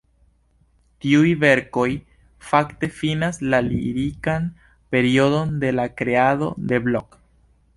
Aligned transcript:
Tiuj 1.03 1.33
verkoj 1.41 1.83
fakte 2.51 2.89
finas 3.01 3.39
la 3.55 3.59
lirikan 3.67 4.49
periodon 4.95 5.53
de 5.65 5.71
la 5.81 5.87
kreado 6.01 6.49
de 6.73 6.85
Blok. 6.89 7.21